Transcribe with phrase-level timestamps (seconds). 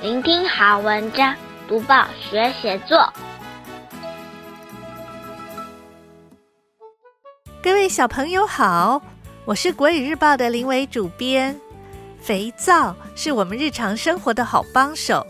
[0.00, 1.34] 聆听好文章，
[1.66, 3.12] 读报学写作。
[7.60, 9.02] 各位小朋友好，
[9.44, 11.58] 我是国语日报的林伟主编。
[12.20, 15.26] 肥皂是我们日常生活的好帮手，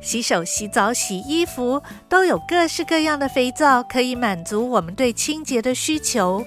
[0.00, 6.46] 洗手、洗澡、洗衣服都有各式各样的肥皂可以满足我们对清洁的需求。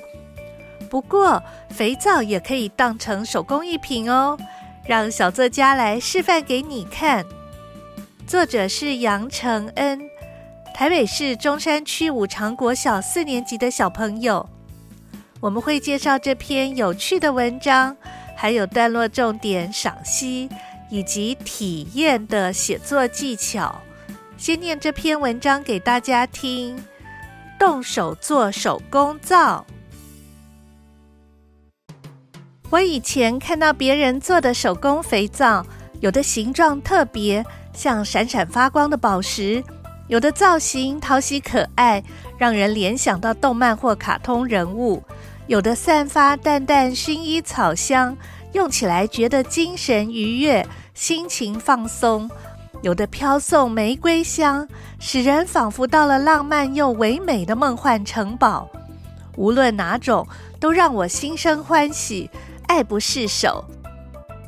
[0.90, 4.38] 不过，肥皂也可以当成手工艺品哦。
[4.86, 7.26] 让小作家来示范给你看。
[8.28, 10.02] 作者是杨承恩，
[10.76, 14.46] 台北市中山区五常国小四年级的小朋友。
[15.40, 17.96] 我们会介绍这篇有趣的文章，
[18.36, 20.50] 还有段落重点赏析
[20.90, 23.74] 以及体验的写作技巧。
[24.36, 26.78] 先念这篇文章给大家听：
[27.58, 29.66] 动手做手工皂。
[32.70, 35.66] 我以前看到别人做的手工肥皂，
[36.02, 37.42] 有的形状特别，
[37.78, 39.62] 像闪闪发光的宝石；
[40.08, 42.04] 有的造型讨喜可爱，
[42.36, 45.00] 让人联想到动漫或卡通人物；
[45.46, 48.18] 有的散发淡淡薰衣草香，
[48.54, 52.28] 用起来觉得精神愉悦，心情放松；
[52.82, 58.68] 有的飘送玫瑰香，使人仿佛到了浪漫又唯美的梦幻城堡。
[59.36, 60.28] 无论哪种，
[60.60, 62.28] 都让我心生欢喜。
[62.66, 63.64] 爱不释手，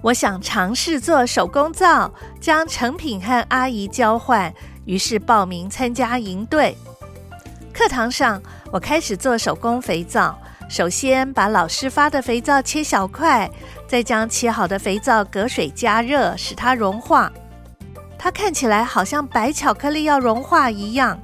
[0.02, 4.54] 我想尝试做手工皂，将成品和阿姨交换，
[4.86, 6.76] 于是报名参加营队。
[7.74, 10.40] 课堂上，我开始做手工肥皂。
[10.70, 13.50] 首先把老师发的肥皂切小块，
[13.88, 17.32] 再将切好的肥皂隔水加热，使它融化。
[18.18, 21.20] 它看起来好像白巧克力要融化一样。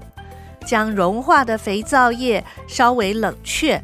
[0.65, 3.81] 将融化的肥皂液稍微冷却。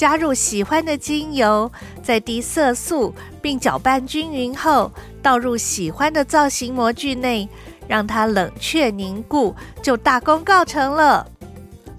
[0.00, 1.70] 加入喜欢的精油，
[2.02, 7.46] 再滴色素，并搅拌均匀后，倒入喜欢的造型模具内，
[7.86, 11.26] 让它冷却凝固，就大功告成了。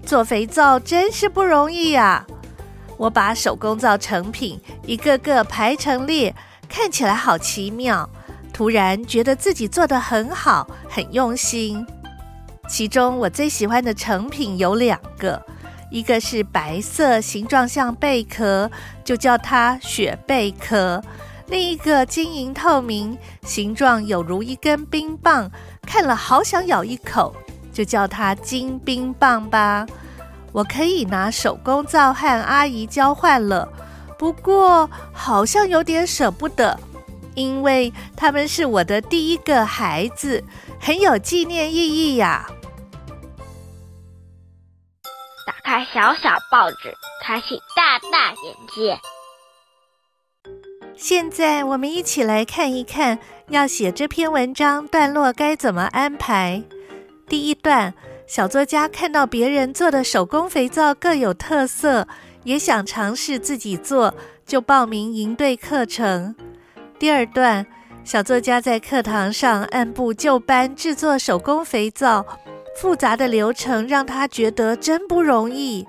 [0.04, 2.26] 做肥皂真是不容易呀！
[2.96, 6.34] 我把手工皂成品一个个排成列，
[6.68, 8.10] 看起来好奇妙。
[8.52, 11.86] 突然觉得自己做得很好，很用心。
[12.68, 15.40] 其中我最喜欢的成品有两个。
[15.92, 18.70] 一个是白色，形状像贝壳，
[19.04, 20.98] 就叫它雪贝壳；
[21.48, 25.50] 另一个晶莹透明，形状有如一根冰棒，
[25.86, 27.36] 看了好想咬一口，
[27.74, 29.86] 就叫它金冰棒吧。
[30.50, 33.68] 我可以拿手工皂和阿姨交换了，
[34.18, 36.80] 不过好像有点舍不得，
[37.34, 40.42] 因为他们是我的第一个孩子，
[40.80, 42.48] 很有纪念意义呀。
[45.72, 46.94] 开小小报纸，
[47.24, 49.00] 开启大大眼界。
[50.94, 53.18] 现在我们一起来看一看，
[53.48, 56.62] 要写这篇文章段落该怎么安排。
[57.26, 57.94] 第一段，
[58.26, 62.06] 小作家看到别人做的手工肥皂各有特色，
[62.44, 66.36] 也想尝试自己做，就报名营队课程。
[66.98, 67.66] 第二段，
[68.04, 72.26] 小作家在课堂上按部就班制作手工肥皂。
[72.76, 75.86] 复杂的流程让他觉得真不容易。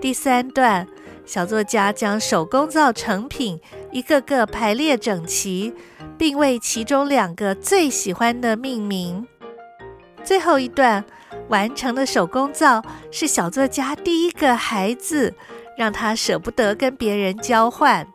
[0.00, 0.86] 第三段，
[1.26, 3.60] 小作家将手工皂成品
[3.92, 5.74] 一个个排列整齐，
[6.18, 9.26] 并为其中两个最喜欢的命名。
[10.24, 11.04] 最后一段，
[11.48, 15.34] 完成的手工皂是小作家第一个孩子，
[15.76, 18.06] 让他舍不得跟别人交换。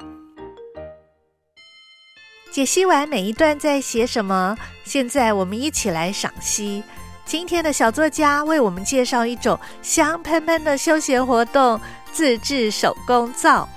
[2.51, 6.83] 解析完每一段在写什么，现在我们一起来赏析。
[7.25, 11.81] 今天的小作家为我们介绍一种香喷喷的休闲活动——
[12.13, 13.67] 自制手工皂。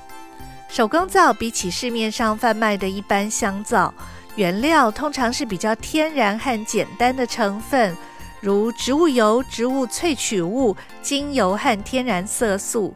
[0.68, 3.92] 手工皂比起市面上贩卖的一般香皂，
[4.36, 7.96] 原料通常是比较天然和简单的成分，
[8.42, 12.94] 如植物油、植物萃取物、精油和天然色素。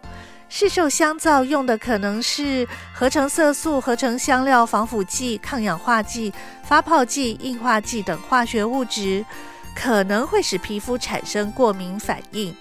[0.50, 6.30] 市售香皂用的可能是合成色素、合成香料、防腐剂、抗氧化剂、
[6.62, 9.24] 发泡剂、硬化剂等化学物质。
[9.74, 12.54] 可能会使皮肤产生过敏反应，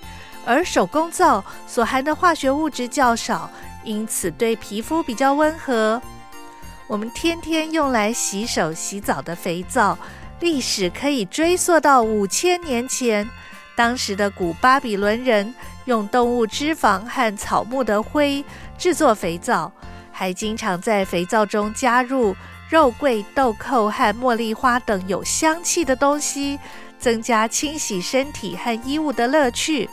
[0.46, 3.50] 而手工皂所含的化学物质较少，
[3.84, 6.02] 因此对皮肤比较温和。
[6.88, 9.98] 我们天天用来洗手洗澡的肥皂，
[10.40, 13.30] 历史可以追溯到五千年前。
[13.76, 15.54] 当时的古巴比伦人
[15.86, 18.44] 用动物脂肪和草木的灰
[18.78, 19.72] 制作肥皂，
[20.12, 22.36] 还经常在肥皂中加入
[22.70, 26.60] 肉桂、豆蔻和茉莉花等有香气的东西。
[27.02, 29.90] 增加清洗身体和衣物的乐趣。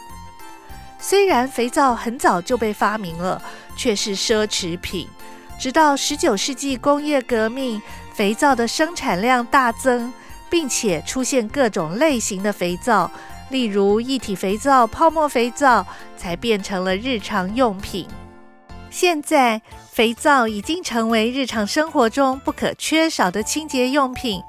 [1.01, 3.41] 虽然肥皂很早就被发明了，
[3.77, 5.09] 却是奢侈品。
[5.59, 7.81] 直到十九世纪工业革命，
[8.13, 10.13] 肥皂的生产量大增，
[10.51, 13.11] 并且出现各种类型的肥皂，
[13.51, 18.07] 例如液体肥皂、泡沫肥皂，才变成了日常用品。
[18.91, 24.43] 现在，肥皂已经成为日常生活中不可缺少的清洁用品。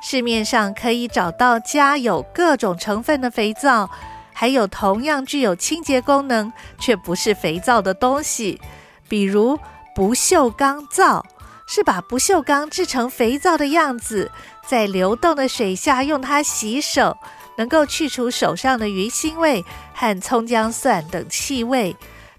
[0.00, 3.90] 市面上可以找到加有各种成分的肥皂，
[4.32, 8.60] 还有同样具有清洁功能却不是肥皂的东西，
[9.08, 9.58] 比如
[9.94, 11.24] 不锈钢皂，
[11.66, 14.30] 是把不锈钢制成肥皂的样子，
[14.66, 17.16] 在流动的水下用它洗手，
[17.56, 19.64] 能够去除手上的鱼腥味
[19.94, 21.96] 和葱姜蒜等气味，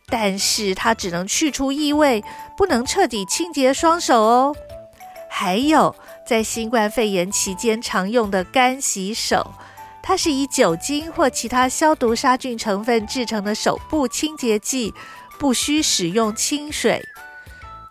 [0.08, 2.24] 但是它只能去除异味，
[2.56, 4.56] 不能彻底清洁双手哦。
[5.40, 5.96] 还有。
[6.26, 9.54] 在新冠肺炎期间常用的干洗手，
[10.02, 14.96] 它是以酒精或其他消毒杀菌成分制成的手部清洁剂，
[15.38, 17.02] 不需使用清水。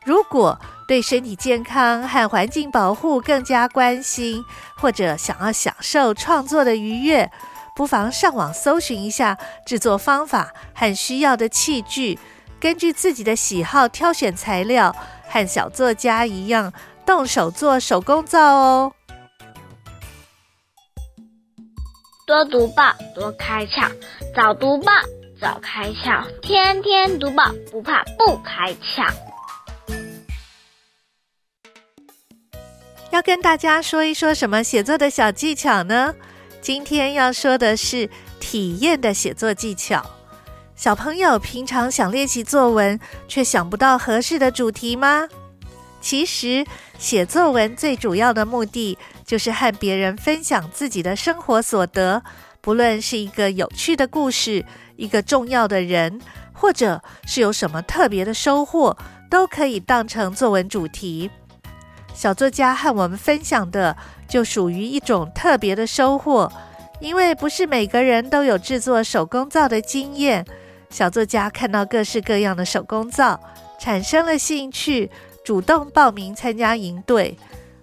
[0.05, 4.45] 如果对身体健康和环境保护更加关心，
[4.75, 7.31] 或者想要享受创作的愉悦，
[7.77, 12.19] 不妨上网搜寻一下制作方法和需要的器具，
[12.59, 14.95] 根据自己的喜好挑选材料，
[15.29, 16.73] 和小作家一样。
[17.07, 18.93] 动手做手工皂哦！
[22.27, 23.89] 多读报，多开窍；
[24.35, 24.91] 早读报，
[25.41, 29.09] 早开窍；天天读报，不怕不开窍。
[33.11, 36.13] 要跟大家说一说什么写作的小技巧呢？
[36.61, 38.11] 今天要说的是
[38.41, 40.05] 体验的写作技巧。
[40.75, 42.99] 小朋友平常想练习作文，
[43.29, 45.29] 却想不到合适的主题吗？
[46.01, 46.65] 其实
[46.99, 52.23] 写作文最主要的目的就是和别人分享自己的生活所得，
[52.61, 54.65] 不论是一个有趣的故事、
[54.97, 56.21] 一个重要的人，
[56.53, 58.97] 或者是有什么特别的收获，
[59.29, 61.31] 都可以当成作文主题。
[62.15, 63.97] 小作家和我们分享的
[64.29, 66.51] 就属于一种特别的收获，
[67.01, 70.47] 因为不是每个人都有制作手工皂的经验。
[70.89, 73.39] 小作家看到各式各样的手工皂，
[73.79, 75.11] 产生了兴趣。
[75.47, 77.39] 主动报名参加营队，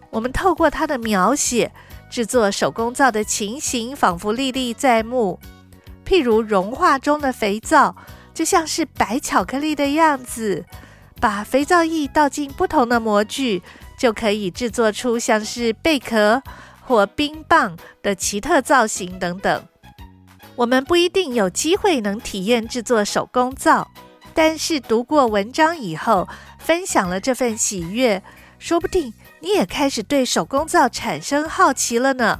[0.09, 1.71] 我们透过他的描写，
[2.09, 5.39] 制作手工皂的情形仿佛历历在目。
[6.05, 7.95] 譬如融化中的肥皂，
[8.33, 10.65] 就像是白巧克力的样子。
[11.21, 13.63] 把肥皂液倒进不同的模具，
[13.97, 16.43] 就可以制作出像是贝壳
[16.81, 19.63] 或冰棒的奇特造型等等。
[20.57, 23.89] 我们不一定有机会能体验制作手工皂，
[24.33, 26.27] 但是读过文章以后，
[26.57, 28.21] 分享了这份喜悦，
[28.57, 32.39] 说不定你也开始对手工皂产生好奇了呢。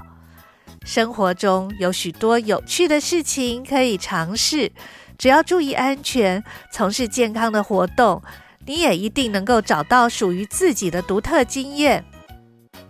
[0.86, 4.72] 生活中有许多有趣的事情可以尝试，
[5.18, 8.22] 只要注意安全，从事健康的活动，
[8.66, 12.04] 你也一定能够找到属于自己的独特经验。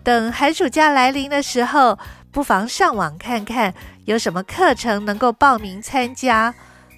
[0.02, 1.98] 等寒暑假来临的时候，
[2.32, 3.72] 不妨上网看看
[4.06, 6.54] 有什么课程能够报名参加。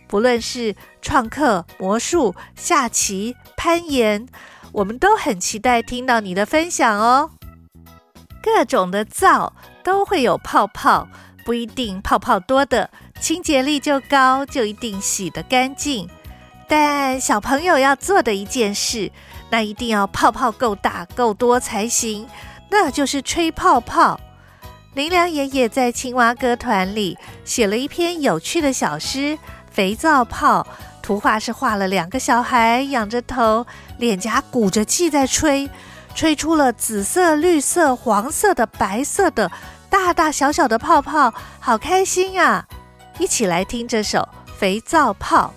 [0.08, 4.26] 不论是创客、魔术、下棋、攀岩，
[4.73, 7.31] 我们都很期待听到你的分享哦。
[8.43, 11.08] 各种的皂都会有泡泡，
[11.44, 16.08] 不一定泡泡多的清洁力就高，就一定洗得干净。
[16.69, 19.11] 但小朋友要做的一件事，
[19.50, 22.29] 那一定要泡泡够大、够多才行，
[22.70, 24.20] 那就是吹泡泡。
[24.94, 29.39] 林良爷爷在青蛙歌团里写了一篇有趣的小诗。
[29.76, 30.66] 肥皂泡
[31.02, 33.66] 图画是画了两个小孩仰着头，
[33.98, 35.68] 脸颊鼓着气在吹，
[36.14, 39.52] 吹出了紫色、绿色、黄色的、白色的，
[39.90, 42.66] 大大小小的泡泡，好开心啊！
[43.18, 44.20] 一起来听这首
[44.56, 45.52] 《肥皂泡》，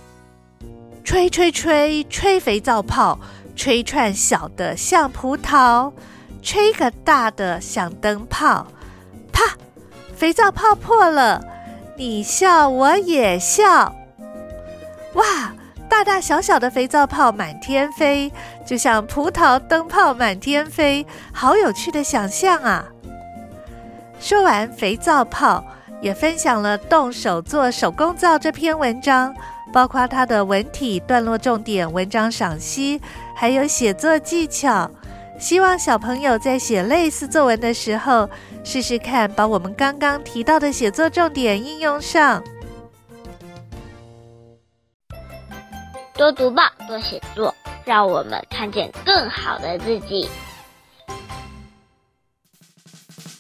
[1.06, 3.18] 吹吹吹吹肥皂泡，
[3.56, 5.94] 吹串小的像葡萄，
[6.42, 8.68] 吹个大的像灯泡，
[9.32, 9.56] 啪！
[10.14, 11.42] 肥皂泡破了，
[11.96, 13.96] 你笑我也笑。
[15.14, 15.54] 哇，
[15.90, 18.32] 大大小小的肥皂泡满天飞，
[18.66, 22.86] 就像葡萄灯泡满天飞，好有趣的想象啊！
[24.20, 25.64] 说完肥皂泡，
[26.02, 29.34] 也分享了动手做手工皂这篇文章，
[29.74, 33.02] 包括它的文体、段落重点、文章赏析，
[33.36, 34.92] 还有写作技巧。
[35.40, 38.30] 希望小朋友在写类似作文的时候，
[38.64, 42.44] 试试看把我们刚刚提到的写作重点应用上。
[46.20, 50.30] 多读报，多写作，让我们看见更好的自己。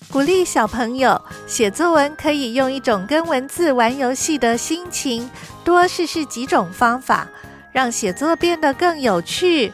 [0.09, 5.29] 鼓励小朋友写作文，可以用一种跟文字玩游戏的心情，
[5.65, 7.27] 多试试几种方法，
[7.73, 9.73] 让写作变得更有趣。